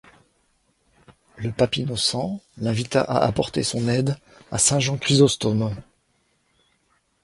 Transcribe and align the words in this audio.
Le 1.37 1.51
pape 1.51 1.75
Innocent 1.77 2.41
l'invita 2.57 3.01
à 3.03 3.23
apporter 3.23 3.61
son 3.61 3.87
aide 3.87 4.17
à 4.51 4.57
saint 4.57 4.79
Jean 4.79 4.97
Chrysostome. 4.97 5.75